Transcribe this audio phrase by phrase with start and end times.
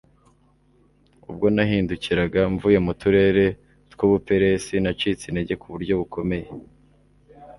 [1.29, 3.45] ubwo nahindukiraga mvuye mu turere
[3.91, 6.47] tw'ubuperisi nacitse intege ku buryo bukomeye